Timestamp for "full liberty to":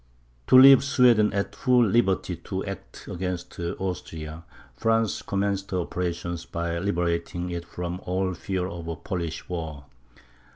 1.55-2.65